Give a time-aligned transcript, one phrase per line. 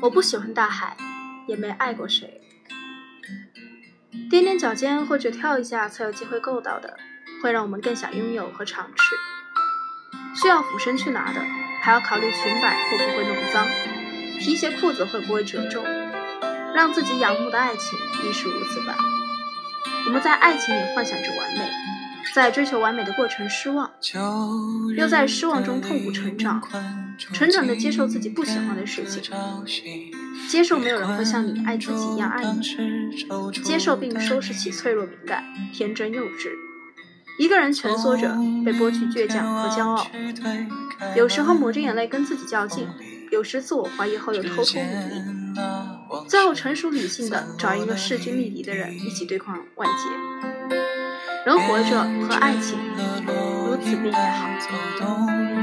[0.00, 0.96] 我不喜欢大海，
[1.46, 2.40] 也没爱过谁。
[4.30, 6.96] 踮踮脚尖或者跳一下才有机会够到的，
[7.42, 9.14] 会让我们更想拥有和尝试。
[10.40, 11.40] 需要俯身去拿的，
[11.82, 13.66] 还要考虑裙摆会不会弄脏，
[14.38, 15.82] 皮鞋裤子会不会褶皱。
[16.74, 18.96] 让自己仰慕的爱情亦是如此吧。
[20.06, 21.68] 我们在爱情里幻想着完美，
[22.34, 23.90] 在追求完美的过程失望，
[24.96, 26.62] 又在失望中痛苦成长，
[27.18, 29.34] 成长的接受自己不喜欢的事情，
[30.48, 32.60] 接受没有人会像你爱自己一样爱你，
[33.62, 36.50] 接受并收拾起脆弱敏感、天真幼稚。
[37.38, 38.28] 一个人蜷缩着，
[38.64, 40.06] 被剥去倔强和骄傲，
[41.16, 42.88] 有时候抹着眼泪跟自己较劲，
[43.30, 45.22] 有时自我怀疑后又偷偷努力。
[46.28, 50.08] 最后成熟理性的找一个势均力敌的人一起对抗万劫。
[51.46, 52.78] 人活着和爱情
[53.26, 55.57] 如此便也好。